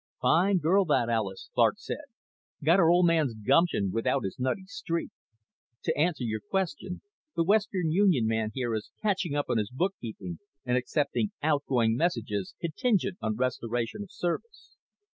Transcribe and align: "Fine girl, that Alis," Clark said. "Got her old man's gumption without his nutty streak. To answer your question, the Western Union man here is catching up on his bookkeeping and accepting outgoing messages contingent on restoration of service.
"Fine 0.19 0.57
girl, 0.57 0.83
that 0.85 1.09
Alis," 1.11 1.51
Clark 1.53 1.75
said. 1.77 2.05
"Got 2.63 2.79
her 2.79 2.89
old 2.89 3.05
man's 3.05 3.35
gumption 3.35 3.91
without 3.91 4.23
his 4.23 4.39
nutty 4.39 4.63
streak. 4.65 5.11
To 5.83 5.95
answer 5.95 6.23
your 6.23 6.39
question, 6.39 7.01
the 7.35 7.43
Western 7.43 7.91
Union 7.91 8.25
man 8.25 8.49
here 8.55 8.73
is 8.73 8.89
catching 9.03 9.35
up 9.35 9.45
on 9.47 9.59
his 9.59 9.69
bookkeeping 9.69 10.39
and 10.65 10.75
accepting 10.75 11.33
outgoing 11.43 11.95
messages 11.95 12.55
contingent 12.59 13.19
on 13.21 13.35
restoration 13.35 14.01
of 14.01 14.11
service. 14.11 14.75